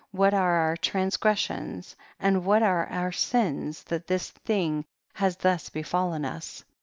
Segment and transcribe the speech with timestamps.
[0.09, 5.83] what are our transgressions, and what are our sins that this thing has thus be
[5.83, 6.63] fallen us